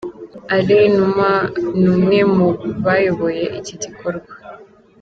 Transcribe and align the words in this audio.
Alain 0.55 0.89
Numa 0.97 1.29
ni 1.79 1.87
umwe 1.95 2.19
mu 2.35 2.47
bayoboye 2.85 3.43
iki 3.59 3.75
gikorwa. 3.83 4.31